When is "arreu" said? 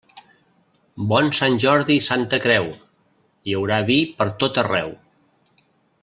4.67-4.89